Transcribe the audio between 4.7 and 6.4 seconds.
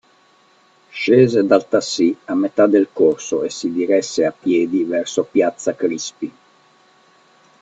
verso piazza Crispi.